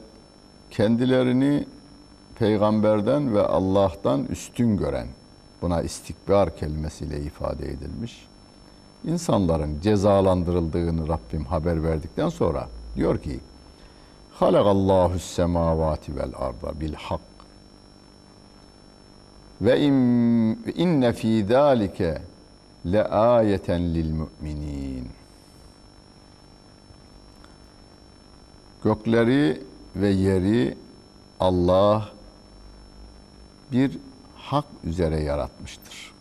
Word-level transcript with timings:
kendilerini 0.71 1.66
peygamberden 2.38 3.35
ve 3.35 3.43
Allah'tan 3.43 4.24
üstün 4.24 4.77
gören 4.77 5.07
buna 5.62 5.82
istikbar 5.82 6.56
kelimesiyle 6.56 7.20
ifade 7.20 7.70
edilmiş. 7.70 8.27
İnsanların 9.05 9.80
cezalandırıldığını 9.80 11.09
Rabbim 11.09 11.45
haber 11.45 11.82
verdikten 11.82 12.28
sonra 12.28 12.68
diyor 12.96 13.18
ki 13.18 13.41
Halakallahu 14.32 15.18
semavati 15.18 16.16
vel 16.16 16.32
arda 16.37 16.80
bil 16.80 16.95
hak 16.95 17.20
ve 19.60 19.80
inne 20.76 21.12
fi 21.12 21.45
zalike 21.48 22.23
le 22.87 23.04
ayeten 23.04 23.95
lil 23.95 24.10
müminin 24.10 25.09
Gökleri 28.85 29.63
ve 29.96 30.09
yeri 30.09 30.76
Allah 31.40 32.09
bir 33.73 33.98
hak 34.51 34.65
üzere 34.84 35.20
yaratmıştır. 35.20 36.12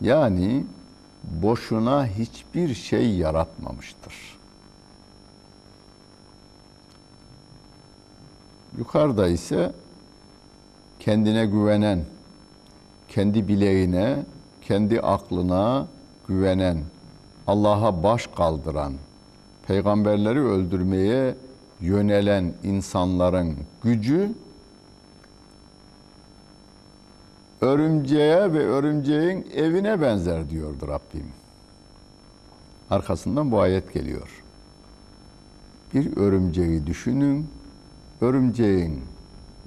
Yani 0.00 0.64
boşuna 1.24 2.06
hiçbir 2.06 2.74
şey 2.74 3.14
yaratmamıştır. 3.14 4.14
Yukarıda 8.78 9.28
ise 9.28 9.72
kendine 11.00 11.46
güvenen, 11.46 12.04
kendi 13.08 13.48
bileğine, 13.48 14.16
kendi 14.60 15.00
aklına 15.00 15.86
güvenen, 16.28 16.78
Allah'a 17.46 18.02
baş 18.02 18.26
kaldıran, 18.26 18.92
peygamberleri 19.66 20.40
öldürmeye 20.40 21.34
yönelen 21.80 22.52
insanların 22.62 23.56
gücü 23.82 24.32
örümceğe 27.62 28.52
ve 28.52 28.66
örümceğin 28.66 29.46
evine 29.54 30.00
benzer 30.00 30.50
diyordu 30.50 30.88
Rabbim. 30.88 31.26
Arkasından 32.90 33.50
bu 33.50 33.60
ayet 33.60 33.94
geliyor. 33.94 34.42
Bir 35.94 36.16
örümceği 36.16 36.86
düşünün, 36.86 37.48
örümceğin 38.20 39.02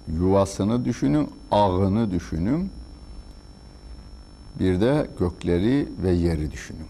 yuvasını 0.08 0.86
düşünün, 0.86 1.30
ağını 1.52 2.12
düşünün. 2.12 2.72
Bir 4.60 4.82
de 4.82 5.08
gökleri 5.20 5.90
ve 6.04 6.12
yeri 6.12 6.52
düşünün. 6.52 6.88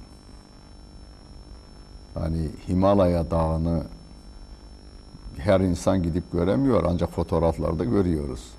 Hani 2.14 2.50
Himalaya 2.68 3.32
dağını 3.32 3.84
her 5.38 5.60
insan 5.60 6.04
gidip 6.04 6.32
göremiyor 6.32 6.84
ancak 6.88 7.12
fotoğraflarda 7.12 7.84
görüyoruz. 7.84 8.52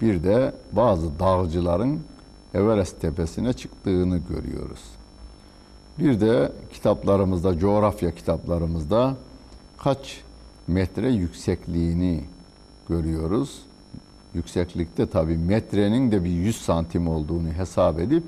Bir 0.00 0.22
de 0.24 0.52
bazı 0.72 1.18
dağcıların 1.18 2.00
Everest 2.54 3.00
tepesine 3.00 3.52
çıktığını 3.52 4.18
görüyoruz. 4.18 4.80
Bir 5.98 6.20
de 6.20 6.52
kitaplarımızda, 6.72 7.58
coğrafya 7.58 8.14
kitaplarımızda 8.14 9.16
kaç 9.78 10.20
metre 10.66 11.10
yüksekliğini 11.10 12.24
görüyoruz. 12.88 13.62
Yükseklikte 14.34 15.06
tabi 15.06 15.36
metrenin 15.36 16.12
de 16.12 16.24
bir 16.24 16.30
100 16.30 16.56
santim 16.56 17.08
olduğunu 17.08 17.52
hesap 17.52 18.00
edip 18.00 18.24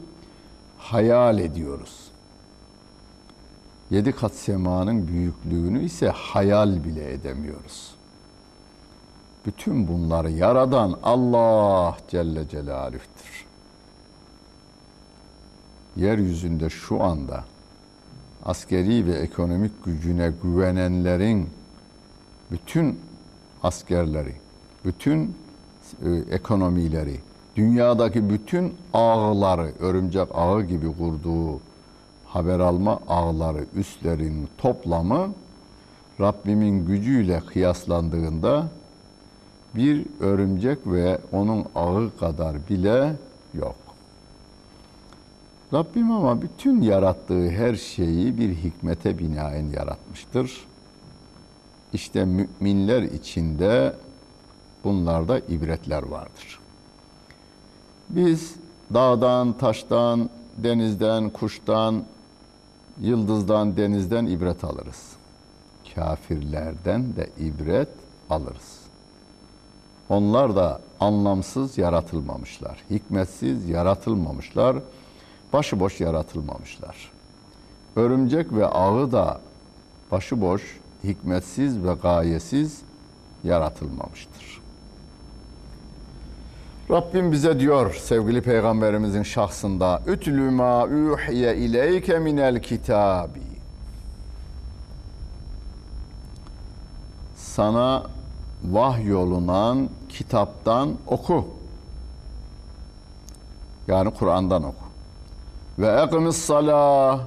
hayal 0.78 1.38
ediyoruz. 1.38 2.10
Yedi 3.90 4.12
kat 4.12 4.34
semanın 4.34 5.08
büyüklüğünü 5.08 5.84
ise 5.84 6.08
hayal 6.08 6.84
bile 6.84 7.12
edemiyoruz. 7.12 7.94
Bütün 9.46 9.88
bunları 9.88 10.30
yaradan 10.30 10.96
Allah 11.02 11.96
Celle 12.08 12.48
Celaluh'tür. 12.48 13.46
Yeryüzünde 15.96 16.70
şu 16.70 17.02
anda 17.02 17.44
askeri 18.44 19.06
ve 19.06 19.12
ekonomik 19.12 19.84
gücüne 19.84 20.32
güvenenlerin 20.42 21.48
bütün 22.50 23.00
askerleri, 23.62 24.34
bütün 24.84 25.36
e, 26.04 26.10
ekonomileri, 26.30 27.20
dünyadaki 27.56 28.30
bütün 28.30 28.74
ağları, 28.94 29.72
örümcek 29.80 30.28
ağı 30.34 30.62
gibi 30.62 30.96
kurduğu 30.96 31.60
haber 32.26 32.60
alma 32.60 33.00
ağları, 33.08 33.64
üstlerin 33.76 34.48
toplamı 34.58 35.34
Rabbimin 36.20 36.86
gücüyle 36.86 37.40
kıyaslandığında 37.40 38.68
bir 39.74 40.06
örümcek 40.20 40.78
ve 40.86 41.18
onun 41.32 41.64
ağı 41.74 42.10
kadar 42.20 42.68
bile 42.68 43.16
yok. 43.54 43.76
Rabbim 45.72 46.10
ama 46.10 46.42
bütün 46.42 46.82
yarattığı 46.82 47.50
her 47.50 47.74
şeyi 47.74 48.38
bir 48.38 48.54
hikmete 48.54 49.18
binaen 49.18 49.66
yaratmıştır. 49.70 50.64
İşte 51.92 52.24
müminler 52.24 53.02
içinde 53.02 53.96
bunlarda 54.84 55.38
ibretler 55.38 56.02
vardır. 56.02 56.60
Biz 58.08 58.54
dağdan, 58.94 59.52
taştan, 59.52 60.30
denizden, 60.56 61.30
kuştan, 61.30 62.04
yıldızdan, 63.00 63.76
denizden 63.76 64.26
ibret 64.26 64.64
alırız. 64.64 65.12
Kafirlerden 65.94 67.16
de 67.16 67.30
ibret 67.38 67.88
alırız. 68.30 68.79
Onlar 70.10 70.56
da 70.56 70.80
anlamsız 71.00 71.78
yaratılmamışlar. 71.78 72.78
Hikmetsiz 72.90 73.68
yaratılmamışlar. 73.68 74.76
Başıboş 75.52 76.00
yaratılmamışlar. 76.00 77.12
Örümcek 77.96 78.52
ve 78.52 78.66
ağı 78.66 79.12
da 79.12 79.40
başıboş, 80.10 80.78
hikmetsiz 81.04 81.84
ve 81.84 81.94
gayesiz 82.02 82.82
yaratılmamıştır. 83.44 84.60
Rabbim 86.90 87.32
bize 87.32 87.60
diyor 87.60 87.94
sevgili 87.94 88.42
peygamberimizin 88.42 89.22
şahsında 89.22 90.02
Ütlü 90.06 90.50
ma 90.50 90.84
uhiye 90.84 91.56
ileyke 91.56 92.18
minel 92.18 92.62
kitabi 92.62 93.40
Sana 97.36 98.06
vahyolunan 98.64 99.88
kitaptan 100.10 100.96
oku. 101.06 101.44
Yani 103.88 104.10
Kur'an'dan 104.14 104.62
oku. 104.62 104.84
Ve 105.78 106.02
ekimiz 106.02 106.36
salah 106.36 107.20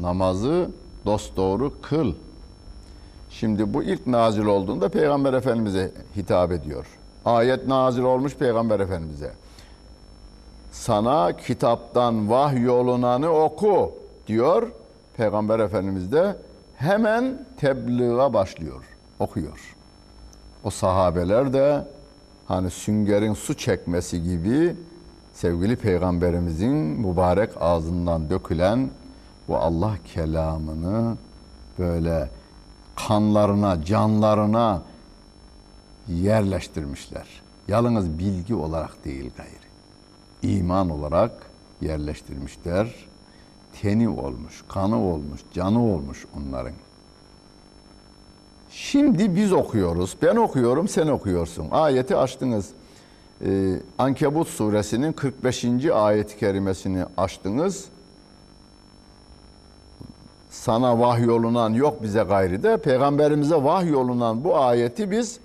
namazı 0.00 0.70
dosdoğru 1.06 1.72
kıl. 1.82 2.14
Şimdi 3.30 3.74
bu 3.74 3.82
ilk 3.82 4.06
nazil 4.06 4.44
olduğunda 4.44 4.88
Peygamber 4.88 5.32
Efendimiz'e 5.32 5.92
hitap 6.16 6.52
ediyor. 6.52 6.86
Ayet 7.24 7.68
nazil 7.68 8.02
olmuş 8.02 8.36
Peygamber 8.36 8.80
Efendimiz'e. 8.80 9.32
Sana 10.70 11.36
kitaptan 11.36 12.30
vahyolunanı 12.30 13.30
oku 13.30 13.92
diyor. 14.26 14.72
Peygamber 15.16 15.58
Efendimiz 15.58 16.12
de 16.12 16.36
hemen 16.76 17.46
tebliğe 17.56 18.32
başlıyor, 18.32 18.84
okuyor. 19.18 19.75
O 20.64 20.70
sahabeler 20.70 21.52
de 21.52 21.84
hani 22.46 22.70
süngerin 22.70 23.34
su 23.34 23.54
çekmesi 23.54 24.22
gibi 24.22 24.76
sevgili 25.32 25.76
peygamberimizin 25.76 26.74
mübarek 26.76 27.50
ağzından 27.60 28.30
dökülen 28.30 28.90
bu 29.48 29.56
Allah 29.56 29.94
kelamını 30.04 31.16
böyle 31.78 32.30
kanlarına, 32.96 33.84
canlarına 33.84 34.82
yerleştirmişler. 36.08 37.26
Yalnız 37.68 38.18
bilgi 38.18 38.54
olarak 38.54 39.04
değil 39.04 39.30
gayri. 39.36 39.66
İman 40.56 40.90
olarak 40.90 41.32
yerleştirmişler. 41.80 42.94
Teni 43.82 44.08
olmuş, 44.08 44.64
kanı 44.68 45.00
olmuş, 45.00 45.40
canı 45.52 45.82
olmuş 45.82 46.26
onların. 46.36 46.72
Şimdi 48.78 49.36
biz 49.36 49.52
okuyoruz. 49.52 50.16
Ben 50.22 50.36
okuyorum, 50.36 50.88
sen 50.88 51.06
okuyorsun. 51.06 51.68
Ayeti 51.70 52.16
açtınız. 52.16 52.70
Ee, 53.44 53.76
Ankebut 53.98 54.48
suresinin 54.48 55.12
45. 55.12 55.64
ayet-i 55.94 56.38
kerimesini 56.38 57.04
açtınız. 57.16 57.84
Sana 60.50 61.00
vahyolunan 61.00 61.70
yok 61.70 62.02
bize 62.02 62.22
gayri 62.22 62.62
de 62.62 62.76
peygamberimize 62.76 63.54
vahyolunan 63.54 64.44
bu 64.44 64.58
ayeti 64.58 65.10
biz 65.10 65.40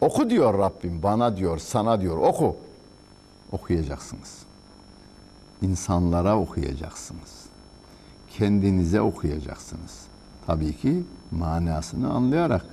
oku 0.00 0.30
diyor 0.30 0.58
Rabbim. 0.58 1.02
Bana 1.02 1.36
diyor, 1.36 1.58
sana 1.58 2.00
diyor. 2.00 2.16
Oku. 2.16 2.56
Okuyacaksınız. 3.52 4.38
İnsanlara 5.62 6.38
okuyacaksınız. 6.38 7.46
Kendinize 8.30 9.00
okuyacaksınız. 9.00 10.09
Tabii 10.46 10.76
ki 10.76 11.02
manasını 11.30 12.12
anlayarak. 12.12 12.64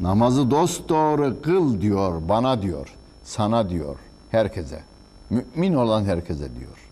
Namazı 0.00 0.50
dost 0.50 0.88
doğru 0.88 1.42
kıl 1.42 1.80
diyor, 1.80 2.28
bana 2.28 2.62
diyor, 2.62 2.94
sana 3.22 3.70
diyor, 3.70 3.96
herkese. 4.30 4.82
Mümin 5.30 5.74
olan 5.74 6.04
herkese 6.04 6.56
diyor. 6.56 6.90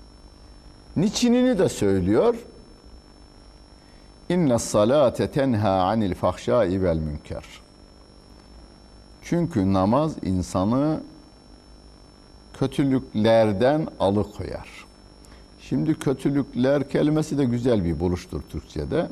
Niçinini 0.96 1.58
de 1.58 1.68
söylüyor. 1.68 2.34
İnne 4.28 4.58
salate 4.58 5.30
tenha 5.30 5.70
anil 5.70 6.14
fahşai 6.14 6.82
vel 6.82 6.96
münker. 6.96 7.44
Çünkü 9.22 9.72
namaz 9.72 10.12
insanı 10.22 11.00
kötülüklerden 12.58 13.88
alıkoyar. 14.00 14.81
Şimdi 15.72 15.94
kötülükler 15.94 16.88
kelimesi 16.88 17.38
de 17.38 17.44
güzel 17.44 17.84
bir 17.84 18.00
buluştur 18.00 18.42
Türkçe'de. 18.42 19.08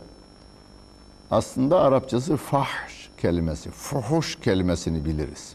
Aslında 1.31 1.81
Arapçası 1.81 2.37
fahş 2.37 3.11
kelimesi, 3.19 3.71
fuhuş 3.71 4.41
kelimesini 4.41 5.05
biliriz. 5.05 5.55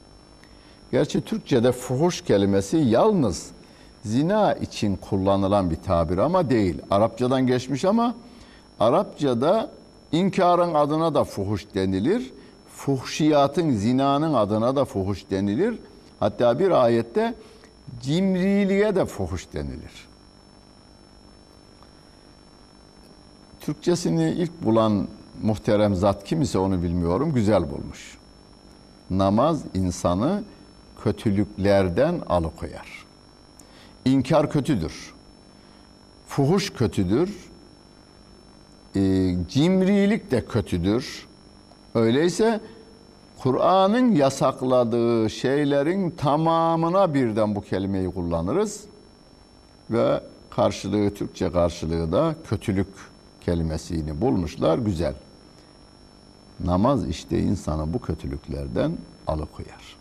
Gerçi 0.91 1.21
Türkçe'de 1.21 1.71
fuhuş 1.71 2.21
kelimesi 2.21 2.77
yalnız 2.77 3.51
zina 4.03 4.53
için 4.53 4.95
kullanılan 4.95 5.71
bir 5.71 5.75
tabir 5.75 6.17
ama 6.17 6.49
değil. 6.49 6.81
Arapçadan 6.91 7.47
geçmiş 7.47 7.85
ama 7.85 8.15
Arapçada 8.79 9.71
inkarın 10.11 10.73
adına 10.73 11.13
da 11.13 11.23
fuhuş 11.23 11.65
denilir. 11.75 12.33
Fuhşiyatın, 12.75 13.71
zinanın 13.71 14.33
adına 14.33 14.75
da 14.75 14.85
fuhuş 14.85 15.29
denilir. 15.29 15.79
Hatta 16.19 16.59
bir 16.59 16.71
ayette 16.71 17.33
cimriliğe 18.01 18.95
de 18.95 19.05
fuhuş 19.05 19.53
denilir. 19.53 20.14
Türkçesini 23.65 24.31
ilk 24.31 24.63
bulan 24.63 25.07
muhterem 25.43 25.95
zat 25.95 26.23
kim 26.23 26.41
ise 26.41 26.57
onu 26.57 26.83
bilmiyorum 26.83 27.33
güzel 27.33 27.71
bulmuş. 27.71 28.17
Namaz 29.09 29.61
insanı 29.73 30.43
kötülüklerden 31.03 32.21
alıkoyar. 32.29 33.05
İnkar 34.05 34.51
kötüdür. 34.51 35.13
Fuhuş 36.27 36.73
kötüdür. 36.73 37.29
E, 38.95 39.01
cimrilik 39.49 40.31
de 40.31 40.45
kötüdür. 40.45 41.27
Öyleyse 41.95 42.59
Kur'an'ın 43.37 44.15
yasakladığı 44.15 45.29
şeylerin 45.29 46.09
tamamına 46.11 47.13
birden 47.13 47.55
bu 47.55 47.61
kelimeyi 47.61 48.11
kullanırız. 48.11 48.83
Ve 49.89 50.21
karşılığı, 50.49 51.13
Türkçe 51.13 51.51
karşılığı 51.51 52.11
da 52.11 52.35
kötülük 52.49 52.87
kelimesini 53.45 54.21
bulmuşlar. 54.21 54.77
Güzel. 54.77 55.13
Namaz 56.59 57.07
işte 57.07 57.39
insanı 57.39 57.93
bu 57.93 58.01
kötülüklerden 58.01 58.97
alıkoyar. 59.27 59.95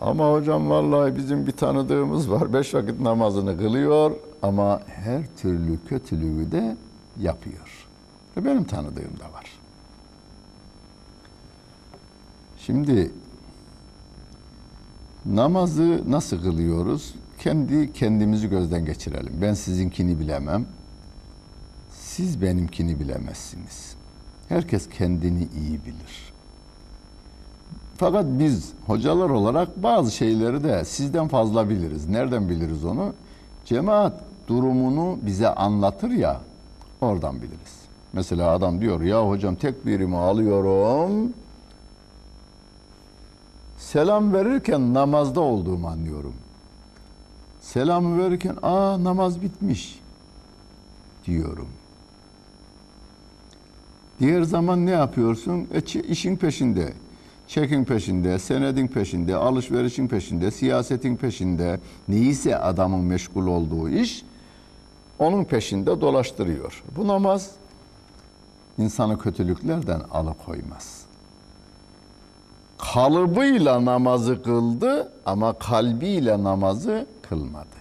Ama 0.00 0.32
hocam 0.32 0.70
vallahi 0.70 1.16
bizim 1.16 1.46
bir 1.46 1.52
tanıdığımız 1.52 2.30
var. 2.30 2.52
Beş 2.52 2.74
vakit 2.74 3.00
namazını 3.00 3.58
kılıyor 3.58 4.10
ama 4.42 4.80
her 4.86 5.36
türlü 5.36 5.78
kötülüğü 5.88 6.52
de 6.52 6.76
yapıyor. 7.20 7.86
Ve 8.36 8.44
benim 8.44 8.64
tanıdığım 8.64 9.18
da 9.20 9.32
var. 9.32 9.46
Şimdi 12.58 13.12
namazı 15.26 16.02
nasıl 16.10 16.42
kılıyoruz? 16.42 17.14
Kendi 17.38 17.92
kendimizi 17.92 18.50
gözden 18.50 18.84
geçirelim. 18.84 19.32
Ben 19.42 19.54
sizinkini 19.54 20.18
bilemem. 20.18 20.66
Siz 21.90 22.42
benimkini 22.42 23.00
bilemezsiniz. 23.00 23.94
Herkes 24.48 24.88
kendini 24.88 25.42
iyi 25.42 25.84
bilir. 25.84 26.32
Fakat 27.96 28.24
biz 28.26 28.72
hocalar 28.86 29.30
olarak 29.30 29.82
bazı 29.82 30.10
şeyleri 30.10 30.64
de 30.64 30.84
sizden 30.84 31.28
fazla 31.28 31.68
biliriz. 31.68 32.08
Nereden 32.08 32.48
biliriz 32.48 32.84
onu? 32.84 33.14
Cemaat 33.64 34.20
durumunu 34.48 35.18
bize 35.22 35.48
anlatır 35.48 36.10
ya, 36.10 36.40
oradan 37.00 37.36
biliriz. 37.36 37.78
Mesela 38.12 38.50
adam 38.50 38.80
diyor 38.80 39.00
ya 39.00 39.28
hocam 39.28 39.54
tekbirimi 39.54 40.16
alıyorum. 40.16 41.32
Selam 43.76 44.32
verirken 44.32 44.94
namazda 44.94 45.40
olduğumu 45.40 45.88
anlıyorum. 45.88 46.34
Selamı 47.72 48.18
verirken 48.24 48.56
aa 48.62 49.04
namaz 49.04 49.42
bitmiş 49.42 50.00
diyorum. 51.26 51.68
Diğer 54.20 54.42
zaman 54.42 54.86
ne 54.86 54.90
yapıyorsun? 54.90 55.68
E, 55.74 56.00
işin 56.00 56.36
peşinde, 56.36 56.92
çekin 57.46 57.84
peşinde, 57.84 58.38
senedin 58.38 58.86
peşinde, 58.86 59.36
alışverişin 59.36 60.08
peşinde, 60.08 60.50
siyasetin 60.50 61.16
peşinde. 61.16 61.80
Neyse 62.08 62.58
adamın 62.58 63.00
meşgul 63.00 63.46
olduğu 63.46 63.88
iş 63.88 64.24
onun 65.18 65.44
peşinde 65.44 66.00
dolaştırıyor. 66.00 66.82
Bu 66.96 67.08
namaz 67.08 67.50
insanı 68.78 69.18
kötülüklerden 69.18 70.00
alıkoymaz. 70.10 71.02
Kalıbıyla 72.78 73.84
namazı 73.84 74.42
kıldı 74.42 75.12
ama 75.26 75.52
kalbiyle 75.52 76.44
namazı 76.44 77.06
kılmadı. 77.28 77.78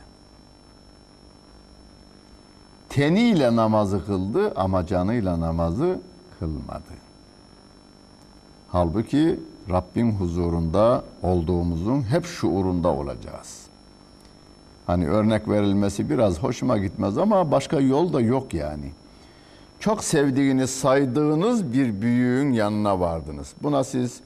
Teniyle 2.89 3.55
namazı 3.55 4.05
kıldı 4.05 4.53
ama 4.55 4.85
canıyla 4.85 5.39
namazı 5.39 5.99
kılmadı. 6.39 6.93
Halbuki 8.69 9.39
Rabbin 9.69 10.11
huzurunda 10.11 11.03
olduğumuzun 11.23 12.01
hep 12.01 12.25
şuurunda 12.25 12.87
olacağız. 12.87 13.67
Hani 14.87 15.07
örnek 15.07 15.47
verilmesi 15.47 16.09
biraz 16.09 16.39
hoşuma 16.39 16.77
gitmez 16.77 17.17
ama 17.17 17.51
başka 17.51 17.79
yol 17.79 18.13
da 18.13 18.21
yok 18.21 18.53
yani. 18.53 18.91
Çok 19.79 20.03
sevdiğiniz, 20.03 20.69
saydığınız 20.69 21.73
bir 21.73 22.01
büyüğün 22.01 22.51
yanına 22.53 22.99
vardınız. 22.99 23.53
Buna 23.63 23.83
siz 23.83 24.21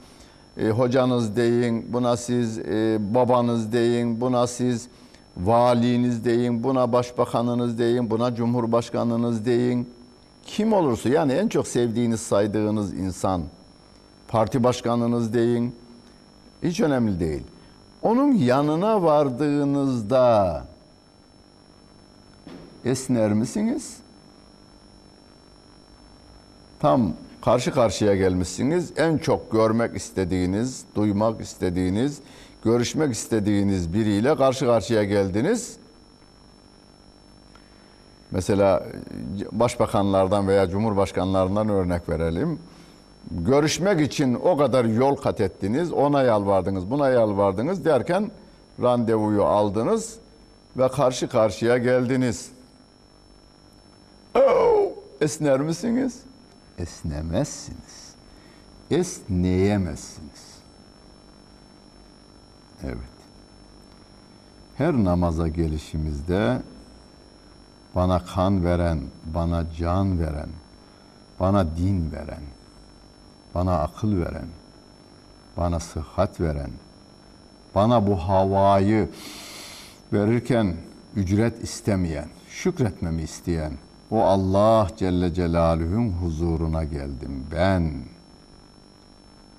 e, 0.56 0.68
hocanız 0.68 1.36
deyin, 1.36 1.92
buna 1.92 2.16
siz 2.16 2.58
e, 2.58 2.98
babanız 3.14 3.72
deyin, 3.72 4.20
buna 4.20 4.46
siz 4.46 4.88
valiniz 5.36 6.24
deyin, 6.24 6.64
buna 6.64 6.92
başbakanınız 6.92 7.78
deyin, 7.78 8.10
buna 8.10 8.34
cumhurbaşkanınız 8.34 9.46
deyin. 9.46 9.90
Kim 10.44 10.72
olursa 10.72 11.08
yani 11.08 11.32
en 11.32 11.48
çok 11.48 11.68
sevdiğiniz, 11.68 12.20
saydığınız 12.20 12.94
insan, 12.94 13.42
parti 14.28 14.64
başkanınız 14.64 15.34
deyin. 15.34 15.74
Hiç 16.62 16.80
önemli 16.80 17.20
değil. 17.20 17.42
Onun 18.02 18.32
yanına 18.32 19.02
vardığınızda 19.02 20.64
esner 22.84 23.32
misiniz? 23.32 23.96
Tam 26.80 27.12
karşı 27.44 27.72
karşıya 27.72 28.16
gelmişsiniz. 28.16 28.92
En 28.96 29.18
çok 29.18 29.52
görmek 29.52 29.96
istediğiniz, 29.96 30.84
duymak 30.94 31.40
istediğiniz, 31.40 32.20
görüşmek 32.64 33.12
istediğiniz 33.12 33.94
biriyle 33.94 34.36
karşı 34.36 34.66
karşıya 34.66 35.04
geldiniz. 35.04 35.76
Mesela 38.30 38.86
başbakanlardan 39.52 40.48
veya 40.48 40.68
cumhurbaşkanlarından 40.68 41.68
örnek 41.68 42.08
verelim. 42.08 42.58
Görüşmek 43.30 44.00
için 44.00 44.34
o 44.34 44.56
kadar 44.56 44.84
yol 44.84 45.16
kat 45.16 45.40
ettiniz, 45.40 45.92
ona 45.92 46.22
yalvardınız, 46.22 46.90
buna 46.90 47.08
yalvardınız 47.08 47.84
derken 47.84 48.30
randevuyu 48.82 49.44
aldınız. 49.44 50.16
ve 50.76 50.88
karşı 50.88 51.28
karşıya 51.28 51.78
geldiniz. 51.78 52.50
Oo, 54.34 54.92
esner 55.20 55.60
misiniz? 55.60 56.20
Esnemezsiniz. 56.78 58.14
Esneyemezsiniz. 58.90 60.41
Evet. 62.84 62.96
Her 64.76 64.94
namaza 64.94 65.48
gelişimizde 65.48 66.62
bana 67.94 68.24
kan 68.24 68.64
veren, 68.64 69.00
bana 69.34 69.64
can 69.78 70.20
veren, 70.20 70.48
bana 71.40 71.76
din 71.76 72.12
veren, 72.12 72.42
bana 73.54 73.78
akıl 73.78 74.20
veren, 74.20 74.48
bana 75.56 75.80
sıhhat 75.80 76.40
veren, 76.40 76.70
bana 77.74 78.06
bu 78.06 78.16
havayı 78.16 79.08
verirken 80.12 80.76
ücret 81.16 81.64
istemeyen, 81.64 82.28
şükretmemi 82.48 83.22
isteyen 83.22 83.72
o 84.10 84.22
Allah 84.22 84.88
Celle 84.96 85.34
Celaluhu'nun 85.34 86.08
huzuruna 86.08 86.84
geldim 86.84 87.46
ben 87.52 87.92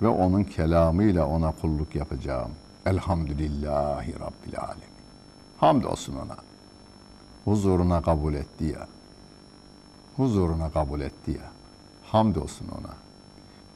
ve 0.02 0.08
onun 0.08 0.44
kelamıyla 0.44 1.26
ona 1.26 1.52
kulluk 1.52 1.94
yapacağım. 1.94 2.50
Elhamdülillahi 2.86 4.14
Rabbil 4.14 4.58
Alemin. 4.58 4.94
Hamdolsun 5.58 6.14
ona. 6.14 6.36
Huzuruna 7.44 8.02
kabul 8.02 8.34
etti 8.34 8.64
ya. 8.64 8.86
Huzuruna 10.16 10.70
kabul 10.70 11.00
etti 11.00 11.30
ya. 11.30 11.50
Hamdolsun 12.06 12.68
ona. 12.68 12.94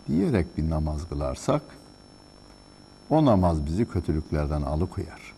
Diyerek 0.08 0.58
bir 0.58 0.70
namaz 0.70 1.08
kılarsak 1.08 1.62
o 3.10 3.24
namaz 3.24 3.66
bizi 3.66 3.88
kötülüklerden 3.88 4.62
alıkoyar. 4.62 5.34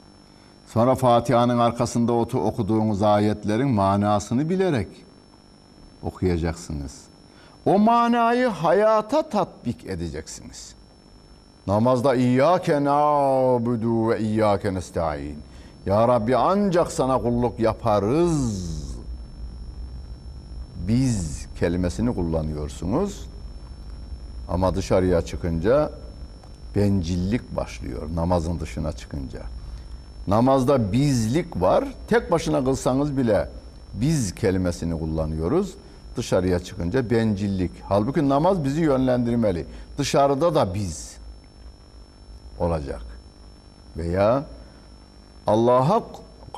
Sonra 0.66 0.94
Fatiha'nın 0.94 1.58
arkasında 1.58 2.12
otu 2.12 2.40
okuduğumuz 2.40 3.02
ayetlerin 3.02 3.68
manasını 3.68 4.48
bilerek 4.48 4.88
okuyacaksınız. 6.02 7.04
O 7.66 7.78
manayı 7.78 8.46
hayata 8.46 9.28
tatbik 9.28 9.84
edeceksiniz. 9.84 10.74
Namazda 11.70 12.14
İyyâke 12.14 12.84
na'budu 12.84 14.08
ve 14.08 14.20
İyyâke 14.20 14.74
nesta'in. 14.74 15.38
Ya 15.86 16.08
Rabbi 16.08 16.36
ancak 16.36 16.92
sana 16.92 17.22
kulluk 17.22 17.60
yaparız. 17.60 18.70
Biz 20.88 21.46
kelimesini 21.58 22.14
kullanıyorsunuz. 22.14 23.26
Ama 24.48 24.74
dışarıya 24.74 25.22
çıkınca 25.22 25.90
bencillik 26.76 27.56
başlıyor 27.56 28.02
namazın 28.14 28.60
dışına 28.60 28.92
çıkınca. 28.92 29.40
Namazda 30.26 30.92
bizlik 30.92 31.60
var. 31.60 31.84
Tek 32.08 32.30
başına 32.30 32.64
kılsanız 32.64 33.16
bile 33.16 33.48
biz 33.94 34.34
kelimesini 34.34 34.98
kullanıyoruz. 34.98 35.74
Dışarıya 36.16 36.58
çıkınca 36.58 37.10
bencillik. 37.10 37.70
Halbuki 37.88 38.28
namaz 38.28 38.64
bizi 38.64 38.80
yönlendirmeli. 38.80 39.66
Dışarıda 39.98 40.54
da 40.54 40.74
biz 40.74 41.19
olacak. 42.60 43.02
Veya 43.96 44.44
Allah'a 45.46 46.02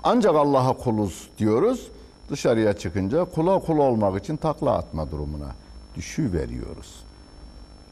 ancak 0.05 0.35
Allah'a 0.35 0.73
kuluz 0.73 1.29
diyoruz. 1.39 1.89
Dışarıya 2.31 2.73
çıkınca 2.73 3.25
kula 3.25 3.59
kul 3.59 3.79
olmak 3.79 4.21
için 4.21 4.37
takla 4.37 4.73
atma 4.77 5.11
durumuna 5.11 5.49
düşü 5.97 6.33
veriyoruz. 6.33 7.05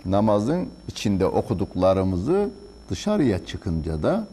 Namazın 0.04 0.68
içinde 0.88 1.26
okuduklarımızı 1.26 2.50
dışarıya 2.90 3.46
çıkınca 3.46 4.02
da 4.02 4.26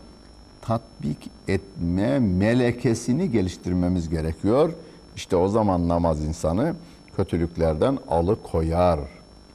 tatbik 0.61 1.29
etme 1.47 2.19
melekesini 2.19 3.31
geliştirmemiz 3.31 4.09
gerekiyor. 4.09 4.73
İşte 5.15 5.35
o 5.35 5.47
zaman 5.47 5.87
namaz 5.87 6.23
insanı 6.25 6.75
kötülüklerden 7.17 7.97
alıkoyar 8.09 8.99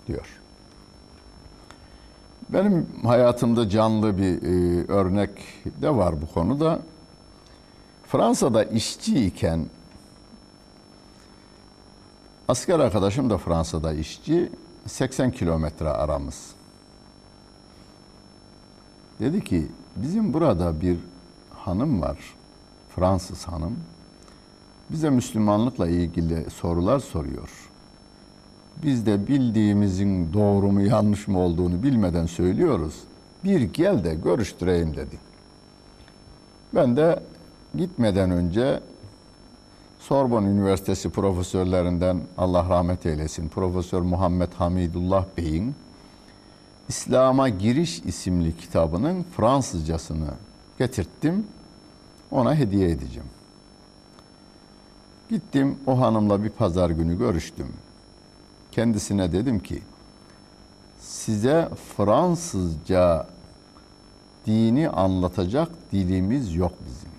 diyor. 0.06 0.41
Benim 2.52 2.86
hayatımda 3.04 3.68
canlı 3.68 4.18
bir 4.18 4.42
e, 4.42 4.86
örnek 4.92 5.30
de 5.82 5.96
var 5.96 6.22
bu 6.22 6.26
konuda. 6.34 6.82
Fransa'da 8.06 8.64
işçi 8.64 9.26
iken 9.26 9.66
asker 12.48 12.78
arkadaşım 12.78 13.30
da 13.30 13.38
Fransa'da 13.38 13.92
işçi 13.92 14.52
80 14.86 15.30
kilometre 15.30 15.88
aramız. 15.88 16.50
Dedi 19.20 19.44
ki 19.44 19.66
bizim 19.96 20.34
burada 20.34 20.80
bir 20.80 20.96
hanım 21.54 22.00
var. 22.00 22.18
Fransız 22.96 23.44
hanım. 23.44 23.76
Bize 24.90 25.10
Müslümanlıkla 25.10 25.88
ilgili 25.88 26.50
sorular 26.50 26.98
soruyor. 26.98 27.61
Biz 28.82 29.06
de 29.06 29.26
bildiğimizin 29.28 30.32
doğru 30.32 30.72
mu 30.72 30.82
yanlış 30.82 31.28
mı 31.28 31.38
olduğunu 31.38 31.82
bilmeden 31.82 32.26
söylüyoruz. 32.26 32.94
Bir 33.44 33.60
gel 33.60 34.04
de 34.04 34.14
görüştüreyim 34.14 34.96
dedi. 34.96 35.18
Ben 36.74 36.96
de 36.96 37.22
gitmeden 37.74 38.30
önce 38.30 38.80
Sorbonne 39.98 40.48
Üniversitesi 40.48 41.10
profesörlerinden 41.10 42.20
Allah 42.38 42.68
rahmet 42.68 43.06
eylesin 43.06 43.48
Profesör 43.48 44.02
Muhammed 44.02 44.52
Hamidullah 44.52 45.24
Bey'in 45.38 45.74
İslam'a 46.88 47.48
Giriş 47.48 47.98
isimli 47.98 48.56
kitabının 48.56 49.26
Fransızcasını 49.36 50.28
getirttim. 50.78 51.46
Ona 52.30 52.54
hediye 52.54 52.90
edeceğim. 52.90 53.28
Gittim 55.30 55.76
o 55.86 56.00
hanımla 56.00 56.44
bir 56.44 56.50
pazar 56.50 56.90
günü 56.90 57.18
görüştüm. 57.18 57.66
Kendisine 58.72 59.32
dedim 59.32 59.58
ki 59.60 59.82
size 61.00 61.68
Fransızca 61.96 63.26
dini 64.46 64.88
anlatacak 64.88 65.68
dilimiz 65.92 66.54
yok 66.54 66.72
bizim. 66.86 67.10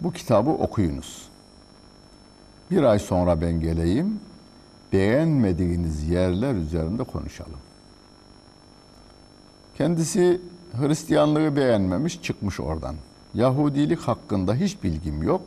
Bu 0.00 0.12
kitabı 0.12 0.50
okuyunuz. 0.50 1.28
Bir 2.70 2.82
ay 2.82 2.98
sonra 2.98 3.40
ben 3.40 3.60
geleyim, 3.60 4.20
beğenmediğiniz 4.92 6.08
yerler 6.08 6.54
üzerinde 6.54 7.04
konuşalım. 7.04 7.58
Kendisi 9.76 10.40
Hristiyanlığı 10.80 11.56
beğenmemiş, 11.56 12.22
çıkmış 12.22 12.60
oradan. 12.60 12.94
Yahudilik 13.34 14.00
hakkında 14.00 14.54
hiç 14.54 14.82
bilgim 14.82 15.22
yok. 15.22 15.42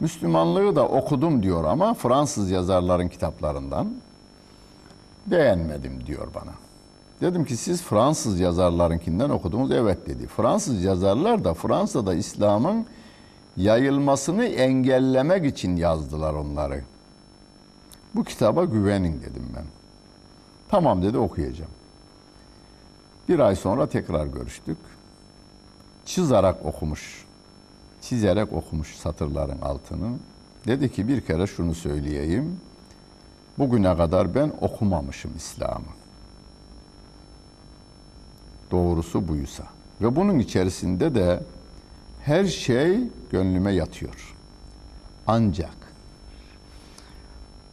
Müslümanlığı 0.00 0.76
da 0.76 0.88
okudum 0.88 1.42
diyor 1.42 1.64
ama 1.64 1.94
Fransız 1.94 2.50
yazarların 2.50 3.08
kitaplarından 3.08 3.94
beğenmedim 5.26 6.06
diyor 6.06 6.28
bana. 6.34 6.52
Dedim 7.20 7.44
ki 7.44 7.56
siz 7.56 7.82
Fransız 7.82 8.40
yazarlarınkinden 8.40 9.30
okudunuz. 9.30 9.70
Evet 9.70 10.06
dedi. 10.06 10.26
Fransız 10.26 10.84
yazarlar 10.84 11.44
da 11.44 11.54
Fransa'da 11.54 12.14
İslam'ın 12.14 12.86
yayılmasını 13.56 14.44
engellemek 14.44 15.46
için 15.46 15.76
yazdılar 15.76 16.34
onları. 16.34 16.82
Bu 18.14 18.24
kitaba 18.24 18.64
güvenin 18.64 19.20
dedim 19.20 19.52
ben. 19.56 19.64
Tamam 20.68 21.02
dedi 21.02 21.18
okuyacağım. 21.18 21.70
Bir 23.28 23.38
ay 23.38 23.56
sonra 23.56 23.88
tekrar 23.88 24.26
görüştük. 24.26 24.78
Çizarak 26.04 26.66
okumuş. 26.66 27.27
Çizerek 28.00 28.52
okumuş 28.52 28.96
satırların 28.96 29.60
altını. 29.60 30.16
Dedi 30.66 30.92
ki 30.92 31.08
bir 31.08 31.20
kere 31.20 31.46
şunu 31.46 31.74
söyleyeyim. 31.74 32.60
Bugüne 33.58 33.96
kadar 33.96 34.34
ben 34.34 34.52
okumamışım 34.60 35.36
İslam'ı. 35.36 35.92
Doğrusu 38.70 39.28
buysa. 39.28 39.64
Ve 40.00 40.16
bunun 40.16 40.38
içerisinde 40.38 41.14
de 41.14 41.40
her 42.22 42.44
şey 42.44 42.98
gönlüme 43.30 43.72
yatıyor. 43.72 44.34
Ancak 45.26 45.76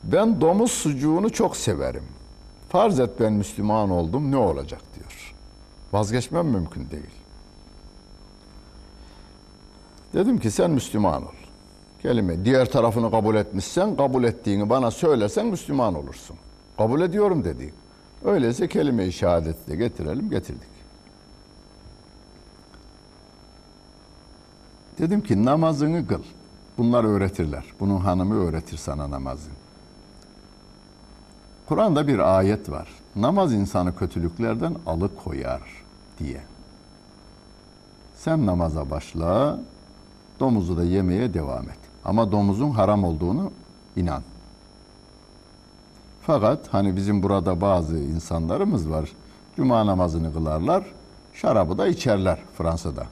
ben 0.03 0.41
domuz 0.41 0.71
sucuğunu 0.71 1.29
çok 1.29 1.57
severim. 1.57 2.03
Farz 2.69 2.99
et 2.99 3.09
ben 3.19 3.33
Müslüman 3.33 3.89
oldum 3.89 4.31
ne 4.31 4.37
olacak 4.37 4.81
diyor. 4.95 5.33
Vazgeçmem 5.93 6.47
mümkün 6.47 6.89
değil. 6.91 7.24
Dedim 10.15 10.39
ki 10.39 10.51
sen 10.51 10.71
Müslüman 10.71 11.23
ol. 11.23 11.31
Kelime 12.01 12.45
diğer 12.45 12.71
tarafını 12.71 13.11
kabul 13.11 13.35
etmişsen 13.35 13.95
kabul 13.95 14.23
ettiğini 14.23 14.69
bana 14.69 14.91
söylesen 14.91 15.45
Müslüman 15.45 15.95
olursun. 15.95 16.35
Kabul 16.77 17.01
ediyorum 17.01 17.43
dedi. 17.43 17.73
Öyleyse 18.25 18.67
kelime-i 18.67 19.11
şehadeti 19.11 19.71
de 19.71 19.75
getirelim 19.75 20.29
getirdik. 20.29 20.75
Dedim 24.97 25.21
ki 25.21 25.45
namazını 25.45 26.07
kıl. 26.07 26.23
Bunlar 26.77 27.03
öğretirler. 27.03 27.65
Bunun 27.79 27.97
hanımı 27.97 28.47
öğretir 28.47 28.77
sana 28.77 29.11
namazı. 29.11 29.49
Kur'an'da 31.65 32.07
bir 32.07 32.37
ayet 32.37 32.69
var. 32.69 32.87
Namaz 33.15 33.53
insanı 33.53 33.95
kötülüklerden 33.95 34.75
alıkoyar 34.85 35.61
diye. 36.19 36.41
Sen 38.15 38.45
namaza 38.45 38.89
başla, 38.89 39.59
Domuzu 40.39 40.77
da 40.77 40.83
yemeye 40.83 41.33
devam 41.33 41.69
et. 41.69 41.79
Ama 42.05 42.31
domuzun 42.31 42.71
haram 42.71 43.03
olduğunu 43.03 43.51
inan. 43.95 44.23
Fakat 46.21 46.67
hani 46.73 46.95
bizim 46.95 47.23
burada 47.23 47.61
bazı 47.61 47.97
insanlarımız 47.97 48.89
var. 48.89 49.09
Cuma 49.55 49.85
namazını 49.85 50.33
kılarlar, 50.33 50.85
şarabı 51.33 51.77
da 51.77 51.87
içerler 51.87 52.39
Fransa'da. 52.57 53.05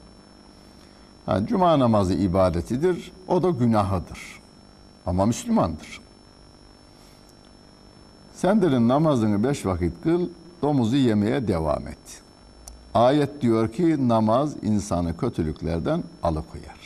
Ha, 1.26 1.46
Cuma 1.46 1.80
namazı 1.80 2.14
ibadetidir, 2.14 3.12
o 3.28 3.44
da 3.44 3.50
günahıdır. 3.50 4.20
Ama 5.06 5.26
Müslümandır. 5.26 6.02
Sen 8.34 8.62
derin 8.62 8.88
namazını 8.88 9.44
beş 9.44 9.66
vakit 9.66 9.94
kıl, 10.04 10.30
domuzu 10.62 10.96
yemeye 10.96 11.48
devam 11.48 11.88
et. 11.88 12.22
Ayet 12.94 13.42
diyor 13.42 13.72
ki 13.72 14.08
namaz 14.08 14.64
insanı 14.64 15.18
kötülüklerden 15.18 16.04
alıkoyar. 16.24 16.83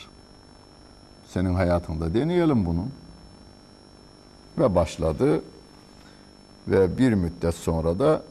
Senin 1.27 1.53
hayatında 1.53 2.13
deneyelim 2.13 2.65
bunu. 2.65 2.85
Ve 4.57 4.75
başladı 4.75 5.41
ve 6.67 6.97
bir 6.97 7.13
müddet 7.13 7.55
sonra 7.55 7.99
da 7.99 8.21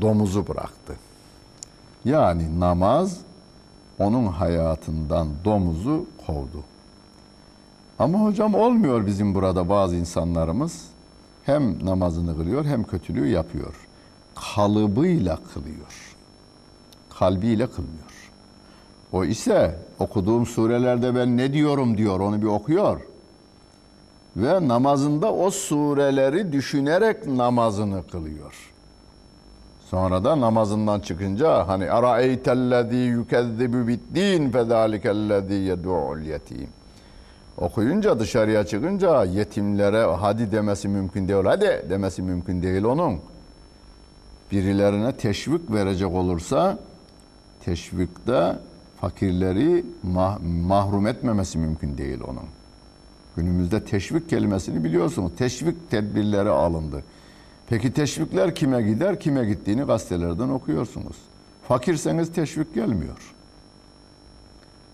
domuzu 0.00 0.48
bıraktı. 0.48 0.96
Yani 2.04 2.60
namaz 2.60 3.18
onun 3.98 4.26
hayatından 4.26 5.28
domuzu 5.44 6.06
kovdu. 6.26 6.64
Ama 7.98 8.18
hocam 8.18 8.54
olmuyor 8.54 9.06
bizim 9.06 9.34
burada 9.34 9.68
bazı 9.68 9.96
insanlarımız 9.96 10.88
hem 11.44 11.86
namazını 11.86 12.36
kılıyor 12.36 12.64
hem 12.64 12.84
kötülüğü 12.84 13.28
yapıyor. 13.28 13.74
Kalıbıyla 14.54 15.38
kılıyor. 15.54 16.16
Kalbiyle 17.18 17.66
kılmıyor. 17.66 18.23
O 19.14 19.24
ise 19.24 19.74
okuduğum 19.98 20.46
surelerde 20.46 21.14
ben 21.14 21.36
ne 21.36 21.52
diyorum 21.52 21.98
diyor 21.98 22.20
onu 22.20 22.42
bir 22.42 22.46
okuyor. 22.46 23.00
Ve 24.36 24.68
namazında 24.68 25.32
o 25.32 25.50
sureleri 25.50 26.52
düşünerek 26.52 27.26
namazını 27.26 28.06
kılıyor. 28.12 28.72
Sonra 29.90 30.24
da 30.24 30.40
namazından 30.40 31.00
çıkınca 31.00 31.68
hani 31.68 31.90
araeytellezî 31.90 32.96
yukezzibu 32.96 33.88
biddin 33.88 34.50
fezâlikellezî 34.50 35.54
yed'u'l 35.54 36.20
yetim. 36.20 36.68
Okuyunca 37.58 38.18
dışarıya 38.18 38.66
çıkınca 38.66 39.24
yetimlere 39.24 40.16
hadi 40.16 40.52
demesi 40.52 40.88
mümkün 40.88 41.28
değil. 41.28 41.44
Hadi 41.44 41.86
demesi 41.90 42.22
mümkün 42.22 42.62
değil 42.62 42.84
onun. 42.84 43.20
Birilerine 44.52 45.12
teşvik 45.16 45.70
verecek 45.70 46.12
olursa 46.14 46.78
teşvikte 47.64 48.56
fakirleri 49.04 49.84
mah- 50.06 50.38
mahrum 50.66 51.06
etmemesi 51.06 51.58
mümkün 51.58 51.98
değil 51.98 52.20
onun. 52.20 52.48
Günümüzde 53.36 53.84
teşvik 53.84 54.28
kelimesini 54.28 54.84
biliyorsunuz. 54.84 55.32
Teşvik 55.38 55.90
tedbirleri 55.90 56.48
alındı. 56.48 57.04
Peki 57.66 57.92
teşvikler 57.92 58.54
kime 58.54 58.82
gider? 58.82 59.20
Kime 59.20 59.44
gittiğini 59.44 59.82
gazetelerden 59.82 60.48
okuyorsunuz. 60.48 61.16
Fakirseniz 61.68 62.32
teşvik 62.32 62.74
gelmiyor. 62.74 63.34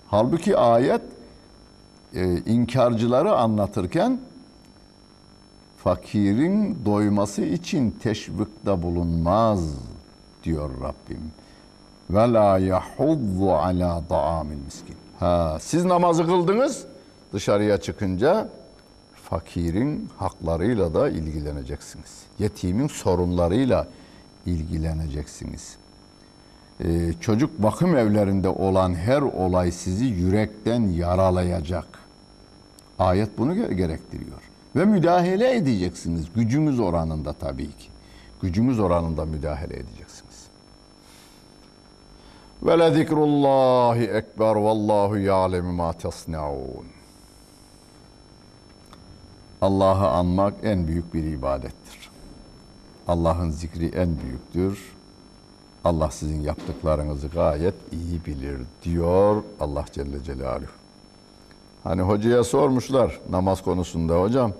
Halbuki 0.08 0.56
ayet 0.56 1.02
e, 2.14 2.38
inkarcıları 2.38 3.32
anlatırken 3.32 4.20
fakirin 5.84 6.78
doyması 6.84 7.42
için 7.42 7.90
teşvikte 7.90 8.82
bulunmaz 8.82 9.74
diyor 10.44 10.70
Rabbim. 10.82 11.32
Ve 12.10 12.32
la 12.32 12.58
yahuddu 12.58 13.52
ala 13.52 14.02
ta'amil 14.08 14.56
miskin. 14.64 14.96
Ha, 15.20 15.58
siz 15.60 15.84
namazı 15.84 16.26
kıldınız 16.26 16.84
dışarıya 17.32 17.80
çıkınca 17.80 18.48
fakirin 19.14 20.08
haklarıyla 20.16 20.94
da 20.94 21.08
ilgileneceksiniz. 21.10 22.22
Yetimin 22.38 22.86
sorunlarıyla 22.86 23.86
ilgileneceksiniz. 24.46 25.76
Ee, 26.84 27.12
çocuk 27.20 27.62
bakım 27.62 27.96
evlerinde 27.96 28.48
olan 28.48 28.94
her 28.94 29.22
olay 29.22 29.70
sizi 29.72 30.04
yürekten 30.04 30.80
yaralayacak. 30.82 31.86
Ayet 32.98 33.38
bunu 33.38 33.54
ge- 33.54 33.74
gerektiriyor. 33.74 34.40
Ve 34.76 34.84
müdahale 34.84 35.56
edeceksiniz. 35.56 36.26
Gücümüz 36.34 36.80
oranında 36.80 37.32
tabii 37.32 37.66
ki. 37.68 37.88
Gücümüz 38.42 38.78
oranında 38.78 39.24
müdahale 39.24 39.74
edeceksiniz. 39.74 40.09
Ve 42.62 42.78
le 42.78 42.94
zikrullahi 42.94 44.04
ekber 44.04 44.56
vallahu 44.56 45.18
ya'lemu 45.18 45.72
ma 45.72 45.92
tasnaun. 45.92 46.84
Allah'ı 49.60 50.08
anmak 50.08 50.54
en 50.62 50.86
büyük 50.86 51.14
bir 51.14 51.24
ibadettir. 51.24 52.10
Allah'ın 53.08 53.50
zikri 53.50 53.86
en 53.86 54.18
büyüktür. 54.18 54.96
Allah 55.84 56.10
sizin 56.10 56.40
yaptıklarınızı 56.40 57.28
gayet 57.28 57.74
iyi 57.92 58.24
bilir 58.26 58.58
diyor 58.82 59.42
Allah 59.60 59.84
Celle 59.92 60.22
Celaluhu. 60.22 60.70
Hani 61.84 62.02
hocaya 62.02 62.44
sormuşlar 62.44 63.20
namaz 63.30 63.62
konusunda 63.62 64.20
hocam. 64.20 64.52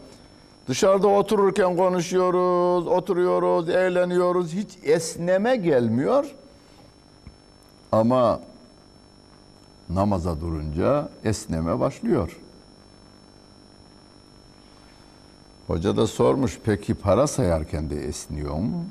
Dışarıda 0.69 1.09
otururken 1.09 1.77
konuşuyoruz, 1.77 2.87
oturuyoruz, 2.87 3.69
eğleniyoruz. 3.69 4.53
Hiç 4.53 4.79
esneme 4.83 5.57
gelmiyor. 5.57 6.35
Ama 7.93 8.41
namaza 9.89 10.41
durunca 10.41 11.09
esneme 11.25 11.81
başlıyor. 11.81 12.41
Hoca 15.67 15.97
da 15.97 16.07
sormuş 16.07 16.59
peki 16.65 16.95
para 16.95 17.27
sayarken 17.27 17.91
de 17.91 18.05
esniyor 18.05 18.55
mu? 18.55 18.85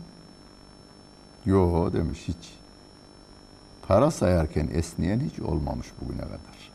Yo 1.45 1.93
demiş 1.93 2.19
hiç. 2.27 2.53
Para 3.87 4.11
sayarken 4.11 4.69
esneyen 4.73 5.19
hiç 5.19 5.39
olmamış 5.39 5.87
bugüne 6.01 6.21
kadar. 6.21 6.71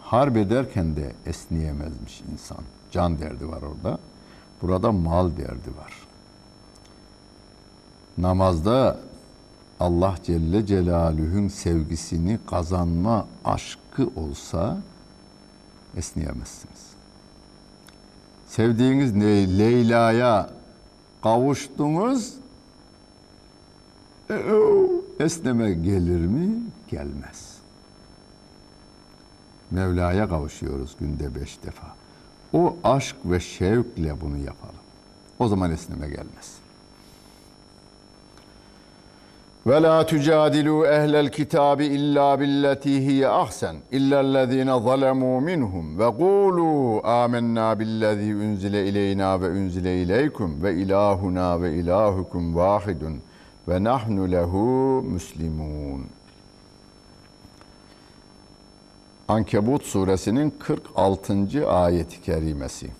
Harp 0.00 0.36
ederken 0.36 0.96
de 0.96 1.12
esneyemezmiş 1.26 2.22
insan. 2.32 2.58
Can 2.90 3.18
derdi 3.18 3.48
var 3.48 3.62
orada. 3.62 3.98
Burada 4.62 4.92
mal 4.92 5.30
derdi 5.36 5.76
var. 5.78 5.92
Namazda 8.18 8.98
Allah 9.80 10.14
Celle 10.24 10.66
Celaluhu'nun 10.66 11.48
sevgisini 11.48 12.38
kazanma 12.46 13.26
aşkı 13.44 14.10
olsa 14.16 14.78
esneyemezsiniz. 15.96 16.88
Sevdiğiniz 18.46 19.12
ne 19.12 19.58
Leyla'ya 19.58 20.50
kavuştunuz 21.22 22.34
e, 24.30 24.42
esneme 25.20 25.72
gelir 25.72 26.26
mi? 26.26 26.62
Gelmez. 26.88 27.58
Mevla'ya 29.70 30.28
kavuşuyoruz 30.28 30.96
günde 31.00 31.34
beş 31.34 31.62
defa. 31.62 31.86
O 32.52 32.76
aşk 32.84 33.16
ve 33.24 33.40
şevkle 33.40 34.20
bunu 34.20 34.36
yapalım. 34.36 34.74
O 35.38 35.48
zaman 35.48 35.70
esneme 35.70 36.08
gelmez. 36.08 36.58
Ve 39.68 39.82
la 39.82 40.06
tucadilu 40.06 40.86
ehlel 40.86 41.30
kitabi 41.30 41.84
illa 41.84 42.40
billeti 42.40 43.00
hiye 43.06 43.28
ahsen 43.28 43.76
illellezine 43.92 44.80
zalemu 44.80 45.40
minhum 45.40 45.98
ve 45.98 46.06
kulu 46.16 47.06
amennâ 47.06 47.78
billezî 47.78 48.34
unzile 48.34 48.86
ileyna 48.86 49.40
ve 49.40 49.48
unzile 49.48 50.02
ileykum 50.02 50.62
ve 50.62 50.74
ilahuna 50.74 51.62
ve 51.62 51.74
ilahukum 51.74 52.56
vahidun 52.56 53.20
ve 53.68 53.84
nahnu 53.84 54.32
lehu 54.32 55.02
müslimun. 55.02 56.06
Ankebut 59.28 59.82
suresinin 59.84 60.50
46. 60.58 61.68
ayeti 61.70 62.22
kerimesi. 62.22 62.90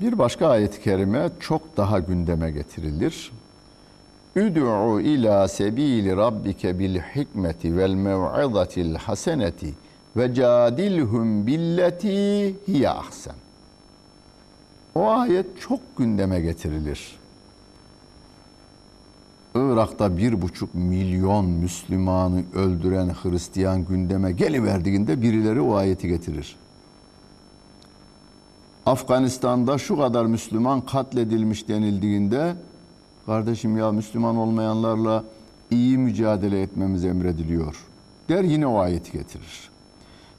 Bir 0.00 0.18
başka 0.18 0.48
ayet-i 0.48 0.82
kerime 0.82 1.30
çok 1.40 1.76
daha 1.76 1.98
gündeme 1.98 2.50
getirilir. 2.50 3.32
Üd'u 4.36 5.00
ila 5.00 5.48
sebili 5.48 6.16
rabbike 6.16 6.78
bil 6.78 6.98
hikmeti 6.98 7.76
vel 7.76 7.94
mev'izatil 7.94 8.94
haseneti 8.94 9.74
ve 10.16 10.34
cadilhum 10.34 11.46
billeti 11.46 12.54
hiye 12.68 12.90
ahsen. 12.90 13.34
O 14.94 15.10
ayet 15.10 15.60
çok 15.60 15.80
gündeme 15.98 16.40
getirilir. 16.40 17.18
Irak'ta 19.54 20.16
bir 20.16 20.42
buçuk 20.42 20.74
milyon 20.74 21.44
Müslümanı 21.44 22.42
öldüren 22.54 23.08
Hristiyan 23.08 23.84
gündeme 23.84 24.32
geliverdiğinde 24.32 25.22
birileri 25.22 25.60
o 25.60 25.74
ayeti 25.74 26.08
getirir. 26.08 26.56
Afganistan'da 28.86 29.78
şu 29.78 29.96
kadar 29.96 30.26
Müslüman 30.26 30.80
katledilmiş 30.80 31.68
denildiğinde 31.68 32.54
kardeşim 33.26 33.76
ya 33.76 33.92
Müslüman 33.92 34.36
olmayanlarla 34.36 35.24
iyi 35.70 35.98
mücadele 35.98 36.62
etmemiz 36.62 37.04
emrediliyor. 37.04 37.76
der 38.28 38.44
yine 38.44 38.66
o 38.66 38.78
ayeti 38.78 39.12
getirir. 39.12 39.70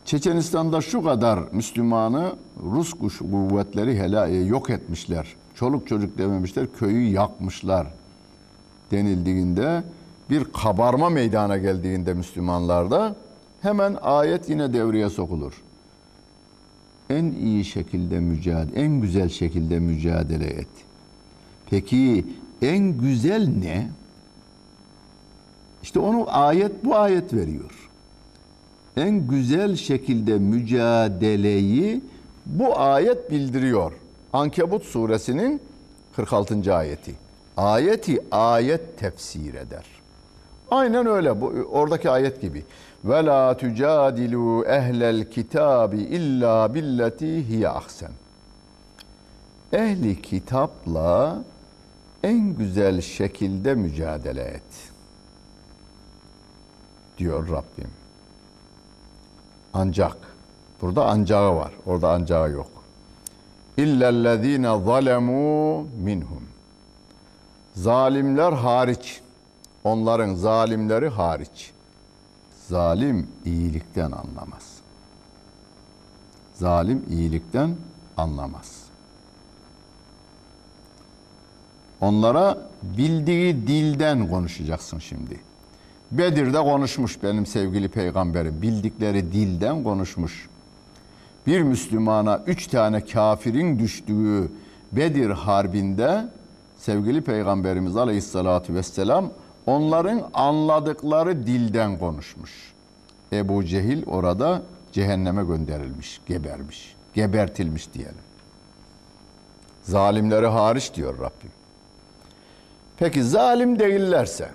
Çeçenistan'da 0.06 0.82
şu 0.82 1.04
kadar 1.04 1.40
Müslümanı 1.52 2.36
Rus 2.64 2.94
kuş 2.94 3.18
kuvvetleri 3.18 4.00
hela 4.00 4.28
e, 4.28 4.36
yok 4.36 4.70
etmişler. 4.70 5.36
Çoluk 5.56 5.88
çocuk 5.88 6.18
dememişler, 6.18 6.68
köyü 6.80 7.10
yakmışlar 7.10 7.88
denildiğinde 8.92 9.84
bir 10.30 10.44
kabarma 10.44 11.10
meydana 11.10 11.58
geldiğinde 11.58 12.14
Müslümanlarda 12.14 13.16
hemen 13.62 13.98
ayet 14.02 14.50
yine 14.50 14.74
devreye 14.74 15.10
sokulur. 15.10 15.54
En 17.10 17.32
iyi 17.32 17.66
şekilde 17.66 18.20
mücadele, 18.20 18.82
en 18.82 19.02
güzel 19.02 19.30
şekilde 19.30 19.80
mücadele 19.80 20.46
et. 20.48 20.68
Peki 21.70 22.26
en 22.62 22.98
güzel 22.98 23.48
ne? 23.48 23.90
İşte 25.84 26.00
onu 26.00 26.26
ayet 26.28 26.86
bu 26.86 26.96
ayet 26.96 27.34
veriyor. 27.34 27.90
En 28.98 29.28
güzel 29.28 29.76
şekilde 29.76 30.40
mücadeleyi 30.40 32.02
bu 32.46 32.80
ayet 32.80 33.32
bildiriyor. 33.32 33.94
Ankebut 34.34 34.84
suresinin 34.84 35.62
46. 36.16 36.76
ayeti. 36.76 37.16
Ayeti 37.58 38.20
ayet 38.32 38.98
tefsir 38.98 39.54
eder. 39.54 39.86
Aynen 40.72 41.06
öyle 41.06 41.42
bu 41.42 41.46
oradaki 41.72 42.10
ayet 42.10 42.42
gibi. 42.42 42.66
Ve 43.06 43.26
la 43.26 43.58
tucadilu 43.58 44.66
ehlel 44.66 45.30
kitabi 45.30 45.98
illa 45.98 46.74
billeti 46.74 47.48
hiye 47.48 47.70
ahsen. 47.70 48.12
Ehli 49.74 50.22
kitapla 50.22 51.44
en 52.24 52.56
güzel 52.56 53.02
şekilde 53.02 53.76
mücadele 53.76 54.44
et. 54.44 54.92
Diyor 57.18 57.50
Rabbim. 57.50 57.92
Ancak 59.74 60.18
burada 60.82 61.06
ancağı 61.06 61.56
var. 61.56 61.72
Orada 61.86 62.12
ancağı 62.12 62.52
yok. 62.52 62.70
İllellezine 63.78 64.84
zalemu 64.86 65.82
minhum. 65.82 66.44
Zalimler 67.74 68.52
hariç. 68.52 69.22
Onların 69.84 70.34
zalimleri 70.34 71.10
hariç. 71.10 71.75
Zalim 72.68 73.28
iyilikten 73.46 74.12
anlamaz. 74.12 74.78
Zalim 76.54 77.06
iyilikten 77.10 77.76
anlamaz. 78.18 78.86
Onlara 82.02 82.68
bildiği 82.84 83.68
dilden 83.68 84.30
konuşacaksın 84.30 85.00
şimdi. 85.00 85.40
Bedir'de 86.12 86.62
konuşmuş 86.62 87.24
benim 87.24 87.46
sevgili 87.46 87.88
peygamberim. 87.88 88.62
Bildikleri 88.62 89.32
dilden 89.32 89.84
konuşmuş. 89.84 90.50
Bir 91.48 91.62
Müslümana 91.62 92.44
üç 92.48 92.68
tane 92.68 93.06
kafirin 93.06 93.80
düştüğü 93.80 94.52
Bedir 94.92 95.30
Harbi'nde 95.30 96.28
sevgili 96.78 97.22
peygamberimiz 97.22 97.98
aleyhissalatu 97.98 98.74
vesselam 98.74 99.32
onların 99.66 100.30
anladıkları 100.34 101.48
dilden 101.48 101.98
konuşmuş. 101.98 102.74
Ebu 103.34 103.66
Cehil 103.66 104.06
orada 104.06 104.62
cehenneme 104.92 105.44
gönderilmiş, 105.44 106.22
gebermiş, 106.28 106.96
gebertilmiş 107.14 107.94
diyelim. 107.94 108.16
Zalimleri 109.84 110.48
hariç 110.48 110.94
diyor 110.94 111.14
Rabbim. 111.20 111.52
Peki 112.98 113.24
zalim 113.24 113.80
değillerse, 113.80 114.50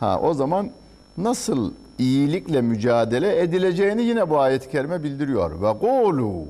ha 0.00 0.20
o 0.20 0.34
zaman 0.34 0.70
nasıl 1.18 1.72
iyilikle 1.98 2.62
mücadele 2.62 3.40
edileceğini 3.40 4.02
yine 4.02 4.30
bu 4.30 4.40
ayet-i 4.40 4.70
kerime 4.70 5.02
bildiriyor. 5.02 5.62
Ve 5.62 5.78
kulu 5.78 6.44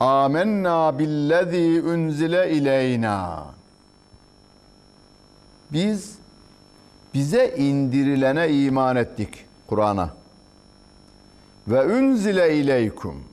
amennâ 0.00 0.98
billezî 0.98 1.82
unzile 1.82 2.50
ileyna. 2.50 3.44
Biz 5.72 6.17
bize 7.14 7.54
indirilene 7.56 8.48
iman 8.48 8.96
ettik 8.96 9.44
Kur'an'a. 9.66 10.10
Ve 11.68 11.84
unzile 11.84 12.56
ileykum. 12.56 13.24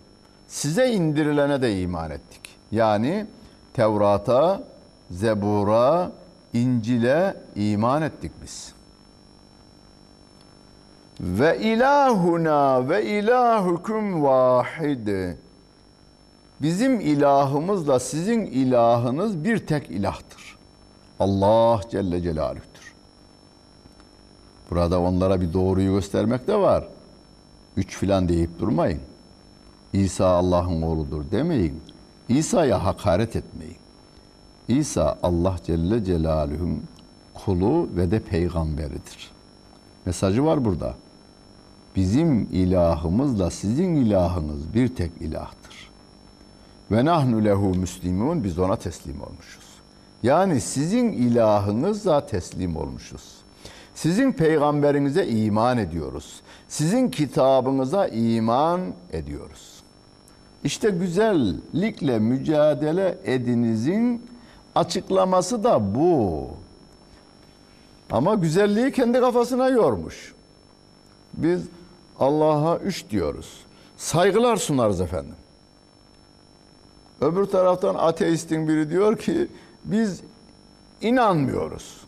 Size 0.47 0.91
indirilene 0.91 1.61
de 1.61 1.81
iman 1.81 2.11
ettik. 2.11 2.41
Yani 2.71 3.25
Tevrat'a, 3.73 4.63
Zebur'a, 5.11 6.11
İncil'e 6.53 7.35
iman 7.55 8.01
ettik 8.01 8.31
biz. 8.43 8.73
Ve 11.19 11.59
ilahuna 11.59 12.89
ve 12.89 13.05
ilahukum 13.05 14.23
vahid. 14.23 15.07
Bizim 16.61 16.99
ilahımızla 16.99 17.99
sizin 17.99 18.45
ilahınız 18.45 19.43
bir 19.43 19.67
tek 19.67 19.89
ilahtır. 19.89 20.57
Allah 21.19 21.81
Celle 21.91 22.21
Celaluh'tür. 22.21 22.74
Burada 24.71 25.01
onlara 25.01 25.41
bir 25.41 25.53
doğruyu 25.53 25.93
göstermek 25.93 26.47
de 26.47 26.55
var. 26.55 26.87
Üç 27.77 27.97
filan 27.97 28.29
deyip 28.29 28.59
durmayın. 28.59 28.99
İsa 29.93 30.27
Allah'ın 30.27 30.81
oğludur 30.81 31.31
demeyin. 31.31 31.81
İsa'ya 32.29 32.85
hakaret 32.85 33.35
etmeyin. 33.35 33.77
İsa 34.67 35.17
Allah 35.23 35.55
Celle 35.65 36.03
Celaluhu'nun 36.03 36.83
kulu 37.33 37.89
ve 37.95 38.11
de 38.11 38.19
peygamberidir. 38.19 39.31
Mesajı 40.05 40.45
var 40.45 40.65
burada. 40.65 40.95
Bizim 41.95 42.41
ilahımızla 42.51 43.51
sizin 43.51 43.95
ilahınız 43.95 44.73
bir 44.73 44.95
tek 44.95 45.11
ilahtır. 45.19 45.91
Ve 46.91 47.05
nahnu 47.05 47.45
lehu 47.45 47.75
müslimun 47.75 48.43
biz 48.43 48.59
ona 48.59 48.75
teslim 48.75 49.21
olmuşuz. 49.21 49.65
Yani 50.23 50.61
sizin 50.61 51.11
ilahınızla 51.11 52.25
teslim 52.25 52.75
olmuşuz. 52.75 53.44
Sizin 53.95 54.31
peygamberinize 54.31 55.27
iman 55.27 55.77
ediyoruz. 55.77 56.41
Sizin 56.67 57.09
kitabınıza 57.09 58.07
iman 58.07 58.81
ediyoruz. 59.11 59.83
İşte 60.63 60.89
güzellikle 60.89 62.19
mücadele 62.19 63.17
edinizin 63.23 64.25
açıklaması 64.75 65.63
da 65.63 65.95
bu. 65.95 66.47
Ama 68.11 68.35
güzelliği 68.35 68.91
kendi 68.91 69.19
kafasına 69.19 69.69
yormuş. 69.69 70.33
Biz 71.33 71.61
Allah'a 72.19 72.77
üç 72.77 73.09
diyoruz. 73.09 73.65
Saygılar 73.97 74.57
sunarız 74.57 75.01
efendim. 75.01 75.35
Öbür 77.21 77.45
taraftan 77.45 77.95
ateistin 77.95 78.67
biri 78.67 78.89
diyor 78.89 79.17
ki 79.17 79.47
biz 79.85 80.21
inanmıyoruz. 81.01 82.04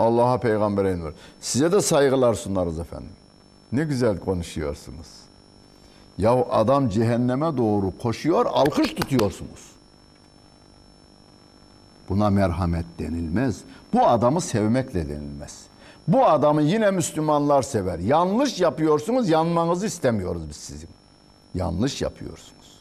Allah'a 0.00 0.40
peygambere 0.40 0.88
inanmıyoruz. 0.88 1.18
Size 1.40 1.72
de 1.72 1.80
saygılar 1.80 2.34
sunarız 2.34 2.78
efendim. 2.78 3.12
Ne 3.72 3.84
güzel 3.84 4.18
konuşuyorsunuz. 4.18 5.06
Ya 6.18 6.32
adam 6.50 6.88
cehenneme 6.88 7.56
doğru 7.56 7.92
koşuyor, 8.02 8.46
alkış 8.46 8.94
tutuyorsunuz. 8.94 9.70
Buna 12.08 12.30
merhamet 12.30 12.84
denilmez. 12.98 13.60
Bu 13.92 14.06
adamı 14.06 14.40
sevmekle 14.40 15.08
denilmez. 15.08 15.66
Bu 16.08 16.26
adamı 16.26 16.62
yine 16.62 16.90
Müslümanlar 16.90 17.62
sever. 17.62 17.98
Yanlış 17.98 18.60
yapıyorsunuz, 18.60 19.28
yanmanızı 19.28 19.86
istemiyoruz 19.86 20.42
biz 20.48 20.56
sizin. 20.56 20.88
Yanlış 21.54 22.02
yapıyorsunuz. 22.02 22.80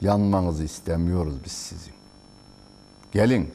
Yanmanızı 0.00 0.64
istemiyoruz 0.64 1.34
biz 1.44 1.52
sizin. 1.52 1.94
Gelin 3.12 3.50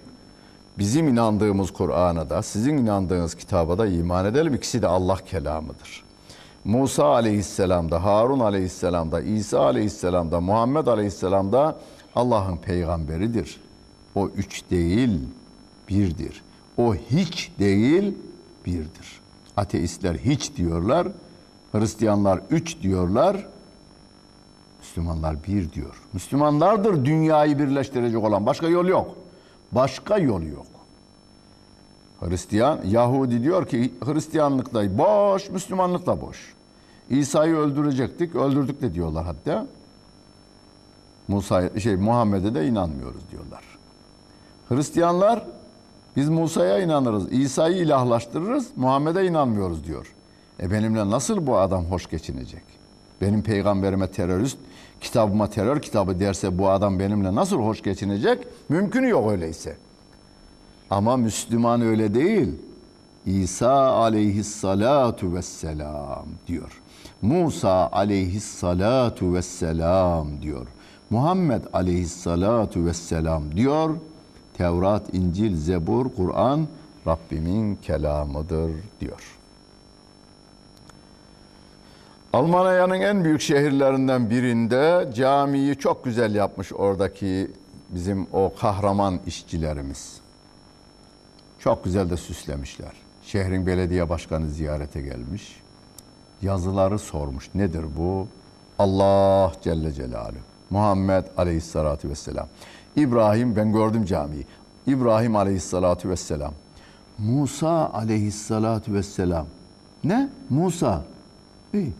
bizim 0.77 1.07
inandığımız 1.07 1.73
Kur'an'a 1.73 2.29
da 2.29 2.41
sizin 2.43 2.77
inandığınız 2.77 3.35
kitaba 3.35 3.77
da 3.77 3.87
iman 3.87 4.25
edelim. 4.25 4.53
İkisi 4.53 4.81
de 4.81 4.87
Allah 4.87 5.15
kelamıdır. 5.15 6.03
Musa 6.65 7.05
aleyhisselamda, 7.05 8.03
Harun 8.03 8.39
aleyhisselamda, 8.39 9.21
İsa 9.21 9.59
aleyhisselamda, 9.59 10.41
Muhammed 10.41 10.87
aleyhisselamda 10.87 11.79
Allah'ın 12.15 12.57
peygamberidir. 12.57 13.61
O 14.15 14.27
üç 14.27 14.63
değil, 14.71 15.19
birdir. 15.89 16.43
O 16.77 16.95
hiç 16.95 17.51
değil, 17.59 18.17
birdir. 18.65 19.21
Ateistler 19.57 20.15
hiç 20.15 20.55
diyorlar, 20.55 21.07
Hristiyanlar 21.71 22.39
üç 22.49 22.81
diyorlar, 22.81 23.47
Müslümanlar 24.79 25.43
bir 25.43 25.71
diyor. 25.71 26.01
Müslümanlardır 26.13 27.05
dünyayı 27.05 27.59
birleştirecek 27.59 28.23
olan. 28.23 28.45
Başka 28.45 28.67
yol 28.67 28.85
yok. 28.85 29.15
Başka 29.75 30.17
yol 30.17 30.41
yok. 30.41 30.65
Hristiyan, 32.19 32.79
Yahudi 32.85 33.43
diyor 33.43 33.67
ki 33.67 33.93
Hristiyanlık 34.05 34.73
da 34.73 34.97
boş, 34.97 35.49
Müslümanlık 35.49 36.05
da 36.05 36.21
boş. 36.21 36.53
İsa'yı 37.09 37.55
öldürecektik, 37.55 38.35
öldürdük 38.35 38.81
de 38.81 38.93
diyorlar 38.93 39.25
hatta. 39.25 39.67
Musa 41.27 41.79
şey 41.79 41.95
Muhammed'e 41.95 42.55
de 42.55 42.67
inanmıyoruz 42.67 43.21
diyorlar. 43.31 43.63
Hristiyanlar 44.69 45.45
biz 46.15 46.29
Musa'ya 46.29 46.79
inanırız, 46.79 47.31
İsa'yı 47.31 47.77
ilahlaştırırız, 47.77 48.67
Muhammed'e 48.75 49.25
inanmıyoruz 49.25 49.83
diyor. 49.83 50.13
E 50.59 50.71
benimle 50.71 51.09
nasıl 51.09 51.47
bu 51.47 51.57
adam 51.57 51.85
hoş 51.85 52.09
geçinecek? 52.09 52.63
Benim 53.23 53.41
peygamberime 53.41 54.07
terörist, 54.07 54.57
kitabıma 55.01 55.49
terör 55.49 55.81
kitabı 55.81 56.19
derse 56.19 56.57
bu 56.57 56.69
adam 56.69 56.99
benimle 56.99 57.35
nasıl 57.35 57.57
hoş 57.57 57.81
geçinecek? 57.81 58.47
Mümkün 58.69 59.03
yok 59.03 59.31
öyleyse. 59.31 59.77
Ama 60.89 61.17
Müslüman 61.17 61.81
öyle 61.81 62.13
değil. 62.13 62.49
İsa 63.25 63.93
aleyhissalatu 63.93 65.33
vesselam 65.33 66.25
diyor. 66.47 66.81
Musa 67.21 67.89
aleyhissalatu 67.91 69.33
vesselam 69.33 70.41
diyor. 70.41 70.67
Muhammed 71.09 71.63
aleyhissalatu 71.73 72.85
vesselam 72.85 73.55
diyor. 73.55 73.95
Tevrat, 74.53 75.13
İncil, 75.13 75.55
Zebur, 75.55 76.05
Kur'an 76.17 76.67
Rabbimin 77.07 77.75
kelamıdır 77.75 78.71
diyor. 79.01 79.32
Almanya'nın 82.33 83.01
en 83.01 83.23
büyük 83.23 83.41
şehirlerinden 83.41 84.29
birinde 84.29 85.09
camiyi 85.15 85.75
çok 85.75 86.03
güzel 86.03 86.35
yapmış 86.35 86.73
oradaki 86.73 87.51
bizim 87.89 88.27
o 88.33 88.53
kahraman 88.59 89.19
işçilerimiz. 89.27 90.19
Çok 91.59 91.83
güzel 91.83 92.09
de 92.09 92.17
süslemişler. 92.17 92.91
Şehrin 93.23 93.65
belediye 93.65 94.09
başkanı 94.09 94.49
ziyarete 94.49 95.01
gelmiş. 95.01 95.61
Yazıları 96.41 96.99
sormuş. 96.99 97.49
Nedir 97.55 97.85
bu? 97.97 98.27
Allah 98.79 99.51
Celle 99.61 99.91
Celaluhu. 99.91 100.37
Muhammed 100.69 101.23
Aleyhisselatü 101.37 102.09
Vesselam. 102.09 102.47
İbrahim, 102.95 103.55
ben 103.55 103.73
gördüm 103.73 104.05
camiyi. 104.05 104.45
İbrahim 104.87 105.35
Aleyhisselatü 105.35 106.09
Vesselam. 106.09 106.53
Musa 107.17 107.91
Aleyhisselatü 107.93 108.93
Vesselam. 108.93 109.45
Ne? 110.03 110.29
Musa. 110.49 111.03
İyi. 111.73 111.93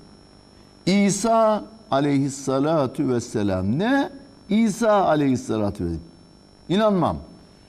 İsa 0.86 1.64
Aleyhisselatü 1.92 3.10
Vesselam. 3.10 3.80
Ne? 3.80 4.10
İsa 4.50 5.06
Aleyhisselatü 5.06 5.84
Vesselam. 5.84 6.04
İnanmam 6.70 7.18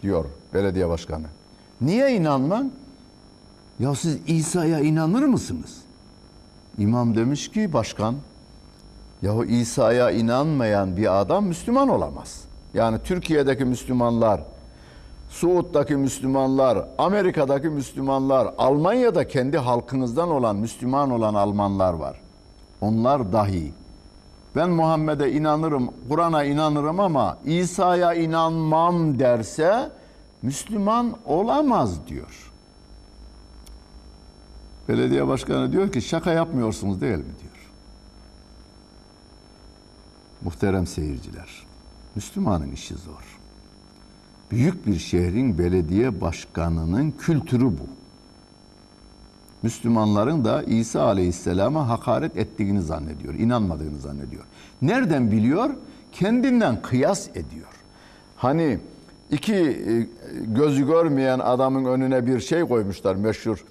diyor 0.02 0.24
belediye 0.54 0.88
başkanı. 0.88 1.26
Niye 1.80 2.16
inanmam? 2.16 2.70
Ya 3.78 3.94
siz 3.94 4.18
İsa'ya 4.26 4.80
inanır 4.80 5.22
mısınız? 5.22 5.78
İmam 6.78 7.16
demiş 7.16 7.50
ki 7.50 7.72
başkan, 7.72 8.14
yahu 9.22 9.44
İsa'ya 9.44 10.10
inanmayan 10.10 10.96
bir 10.96 11.20
adam 11.20 11.46
Müslüman 11.46 11.88
olamaz. 11.88 12.44
Yani 12.74 12.98
Türkiye'deki 13.04 13.64
Müslümanlar, 13.64 14.40
Suud'daki 15.30 15.96
Müslümanlar, 15.96 16.88
Amerika'daki 16.98 17.68
Müslümanlar, 17.68 18.54
Almanya'da 18.58 19.28
kendi 19.28 19.58
halkınızdan 19.58 20.30
olan 20.30 20.56
Müslüman 20.56 21.10
olan 21.10 21.34
Almanlar 21.34 21.92
var. 21.92 22.23
Onlar 22.80 23.32
dahi 23.32 23.72
ben 24.56 24.70
Muhammed'e 24.70 25.32
inanırım, 25.32 25.90
Kur'an'a 26.08 26.44
inanırım 26.44 27.00
ama 27.00 27.38
İsa'ya 27.44 28.14
inanmam 28.14 29.18
derse 29.18 29.90
Müslüman 30.42 31.16
olamaz 31.24 32.06
diyor. 32.08 32.52
Belediye 34.88 35.26
başkanı 35.26 35.72
diyor 35.72 35.92
ki 35.92 36.02
şaka 36.02 36.32
yapmıyorsunuz 36.32 37.00
değil 37.00 37.18
mi 37.18 37.24
diyor. 37.24 37.70
Muhterem 40.42 40.86
seyirciler, 40.86 41.66
Müslümanın 42.14 42.72
işi 42.72 42.94
zor. 42.94 43.38
Büyük 44.50 44.86
bir 44.86 44.98
şehrin 44.98 45.58
belediye 45.58 46.20
başkanının 46.20 47.10
kültürü 47.10 47.64
bu. 47.64 48.03
Müslümanların 49.64 50.44
da 50.44 50.62
İsa 50.62 51.02
Aleyhisselam'a 51.02 51.88
hakaret 51.88 52.36
ettiğini 52.36 52.82
zannediyor, 52.82 53.34
inanmadığını 53.34 53.98
zannediyor. 53.98 54.42
Nereden 54.82 55.30
biliyor? 55.30 55.70
Kendinden 56.12 56.82
kıyas 56.82 57.28
ediyor. 57.28 57.68
Hani 58.36 58.78
iki 59.30 59.54
e, 59.54 60.08
gözü 60.46 60.86
görmeyen 60.86 61.38
adamın 61.38 61.84
önüne 61.84 62.26
bir 62.26 62.40
şey 62.40 62.60
koymuşlar 62.60 63.14
meşhur 63.14 63.64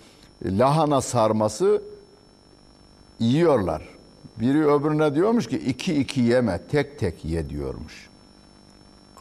lahana 0.46 1.02
sarması 1.02 1.82
yiyorlar. 3.20 3.90
Biri 4.40 4.68
öbürüne 4.68 5.16
diyormuş 5.16 5.48
ki 5.48 5.58
iki 5.58 5.96
iki 5.96 6.22
yeme 6.22 6.60
tek 6.72 7.00
tek 7.00 7.26
ye 7.26 7.50
diyormuş. 7.50 8.10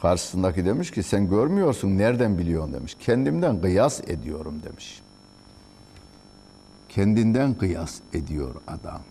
Karşısındaki 0.01 0.65
demiş 0.65 0.91
ki 0.91 1.03
sen 1.03 1.29
görmüyorsun 1.29 1.97
nereden 1.97 2.37
biliyorsun 2.37 2.73
demiş. 2.73 2.97
Kendimden 2.99 3.61
kıyas 3.61 4.01
ediyorum 4.07 4.61
demiş. 4.63 5.02
Kendinden 6.95 7.53
kıyas 7.53 7.99
ediyor 8.13 8.55
adam. 8.67 9.01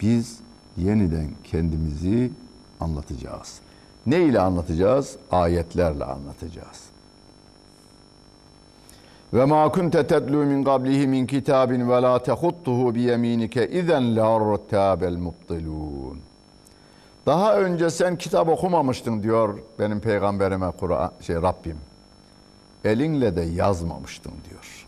Biz 0.00 0.40
yeniden 0.76 1.28
kendimizi 1.44 2.30
anlatacağız. 2.80 3.60
Ne 4.06 4.22
ile 4.22 4.40
anlatacağız? 4.40 5.16
Ayetlerle 5.30 6.04
anlatacağız. 6.04 6.82
Ve 9.34 9.44
ma 9.44 9.72
kunte 9.72 10.06
tetlu 10.06 10.36
min 10.36 10.64
qablihi 10.64 11.06
min 11.06 11.26
kitabin 11.26 11.90
ve 11.90 12.02
la 12.02 12.22
tehuttuhu 12.22 12.94
bi 12.94 13.00
yeminike 13.00 13.68
izen 13.68 14.16
lartabel 14.16 15.16
mubtilun. 15.16 16.20
Daha 17.26 17.58
önce 17.58 17.90
sen 17.90 18.18
kitap 18.18 18.48
okumamıştın 18.48 19.22
diyor 19.22 19.58
benim 19.78 20.00
peygamberime 20.00 20.70
Kur'an 20.70 21.12
şey 21.20 21.36
Rabbim. 21.36 21.78
Elinle 22.84 23.36
de 23.36 23.42
yazmamıştın 23.42 24.32
diyor. 24.50 24.85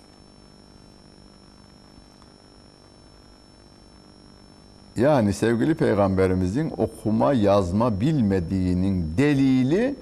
Yani 4.98 5.32
sevgili 5.32 5.74
peygamberimizin 5.74 6.72
okuma 6.76 7.32
yazma 7.32 8.00
bilmediğinin 8.00 9.14
delili 9.18 9.96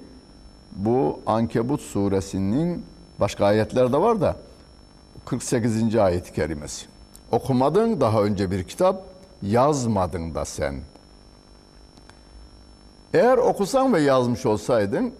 bu 0.75 1.19
Ankebut 1.25 1.81
suresinin 1.81 2.85
başka 3.19 3.45
ayetler 3.45 3.93
de 3.93 3.97
var 3.97 4.21
da 4.21 4.35
48. 5.25 5.95
ayet-i 5.95 6.33
kerimesi. 6.33 6.85
Okumadın 7.31 8.01
daha 8.01 8.23
önce 8.23 8.51
bir 8.51 8.63
kitap, 8.63 9.03
yazmadın 9.41 10.35
da 10.35 10.45
sen. 10.45 10.75
Eğer 13.13 13.37
okusan 13.37 13.93
ve 13.93 14.01
yazmış 14.01 14.45
olsaydın 14.45 15.13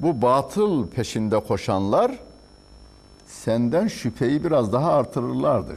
bu 0.00 0.22
batıl 0.22 0.86
peşinde 0.86 1.40
koşanlar 1.40 2.18
senden 3.26 3.86
şüpheyi 3.86 4.44
biraz 4.44 4.72
daha 4.72 4.92
artırırlardı. 4.92 5.76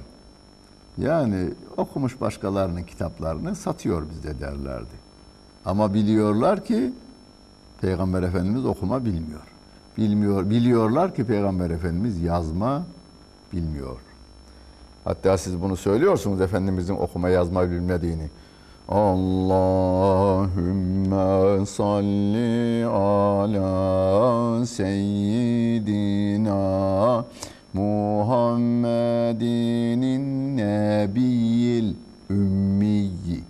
Yani 0.97 1.49
okumuş 1.81 2.21
başkalarının 2.21 2.83
kitaplarını 2.83 3.55
satıyor 3.55 4.09
bizde 4.09 4.39
derlerdi. 4.39 5.01
Ama 5.65 5.93
biliyorlar 5.93 6.65
ki 6.65 6.93
Peygamber 7.81 8.23
Efendimiz 8.23 8.65
okuma 8.65 9.05
bilmiyor. 9.05 9.41
Bilmiyor, 9.97 10.49
biliyorlar 10.49 11.15
ki 11.15 11.25
Peygamber 11.25 11.69
Efendimiz 11.69 12.21
yazma 12.21 12.83
bilmiyor. 13.53 13.97
Hatta 15.03 15.37
siz 15.37 15.61
bunu 15.61 15.77
söylüyorsunuz 15.77 16.41
Efendimizin 16.41 16.95
okuma 16.95 17.29
yazma 17.29 17.71
bilmediğini. 17.71 18.29
Allahümme 18.89 20.05
salli 21.65 22.85
ala 22.85 24.65
seyyidina 24.65 26.55
Muhammedinin 27.73 30.57
nebiyil 30.57 31.95
ümmiyi. 32.29 33.43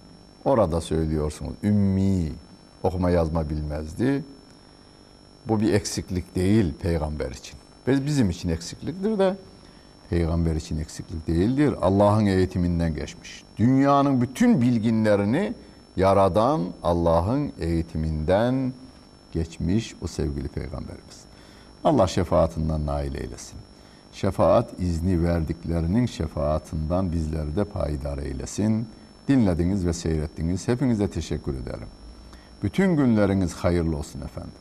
Orada 0.45 0.81
söylüyorsunuz. 0.81 1.53
Ümmi. 1.63 2.31
Okuma 2.83 3.09
yazma 3.09 3.49
bilmezdi. 3.49 4.23
Bu 5.47 5.59
bir 5.59 5.73
eksiklik 5.73 6.35
değil 6.35 6.73
peygamber 6.81 7.31
için. 7.31 7.59
Bizim 7.87 8.29
için 8.29 8.49
eksikliktir 8.49 9.19
de 9.19 9.35
peygamber 10.09 10.55
için 10.55 10.79
eksiklik 10.79 11.27
değildir. 11.27 11.75
Allah'ın 11.81 12.25
eğitiminden 12.25 12.95
geçmiş. 12.95 13.43
Dünyanın 13.57 14.21
bütün 14.21 14.61
bilginlerini 14.61 15.53
yaradan 15.97 16.61
Allah'ın 16.83 17.51
eğitiminden 17.59 18.73
geçmiş 19.31 19.95
o 20.01 20.07
sevgili 20.07 20.47
peygamberimiz. 20.47 21.21
Allah 21.83 22.07
şefaatinden 22.07 22.85
nail 22.85 23.15
eylesin. 23.15 23.60
Şefaat 24.13 24.79
izni 24.79 25.23
verdiklerinin 25.23 26.05
şefaatinden 26.05 27.11
bizleri 27.11 27.55
de 27.55 27.63
payidar 27.63 28.17
eylesin. 28.17 28.87
Dinlediniz 29.27 29.85
ve 29.85 29.93
seyrettiniz. 29.93 30.67
Hepinize 30.67 31.07
teşekkür 31.09 31.53
ederim. 31.53 31.87
Bütün 32.63 32.95
günleriniz 32.95 33.53
hayırlı 33.53 33.97
olsun 33.97 34.21
efendim. 34.21 34.49